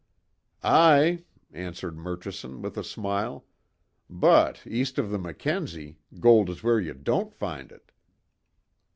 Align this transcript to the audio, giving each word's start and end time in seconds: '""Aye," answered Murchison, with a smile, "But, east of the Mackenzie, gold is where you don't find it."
'""Aye," 0.63 1.25
answered 1.53 1.95
Murchison, 1.95 2.63
with 2.63 2.75
a 2.75 2.83
smile, 2.83 3.45
"But, 4.09 4.65
east 4.65 4.97
of 4.97 5.11
the 5.11 5.19
Mackenzie, 5.19 5.99
gold 6.19 6.49
is 6.49 6.63
where 6.63 6.79
you 6.79 6.95
don't 6.95 7.31
find 7.35 7.71
it." 7.71 7.91